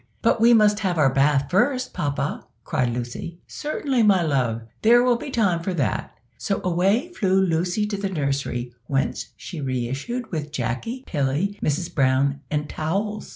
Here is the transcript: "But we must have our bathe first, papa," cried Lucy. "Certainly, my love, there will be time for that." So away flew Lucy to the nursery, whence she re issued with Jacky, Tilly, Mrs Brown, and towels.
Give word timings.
"But 0.23 0.41
we 0.41 0.51
must 0.55 0.79
have 0.79 0.97
our 0.97 1.13
bathe 1.13 1.43
first, 1.51 1.93
papa," 1.93 2.47
cried 2.63 2.89
Lucy. 2.89 3.37
"Certainly, 3.45 4.01
my 4.01 4.23
love, 4.23 4.63
there 4.81 5.03
will 5.03 5.15
be 5.15 5.29
time 5.29 5.61
for 5.61 5.75
that." 5.75 6.15
So 6.39 6.59
away 6.63 7.13
flew 7.13 7.39
Lucy 7.39 7.85
to 7.85 7.97
the 7.97 8.09
nursery, 8.09 8.73
whence 8.87 9.27
she 9.37 9.61
re 9.61 9.87
issued 9.87 10.31
with 10.31 10.51
Jacky, 10.51 11.03
Tilly, 11.05 11.59
Mrs 11.61 11.93
Brown, 11.93 12.39
and 12.49 12.67
towels. 12.67 13.29